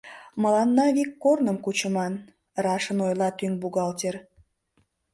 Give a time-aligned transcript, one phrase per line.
[0.41, 2.13] Мыланна вик корным кучыман,—
[2.63, 4.15] рашын ойла тӱҥ бухгалтер.